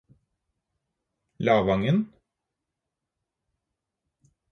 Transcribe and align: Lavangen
Lavangen 1.39 1.99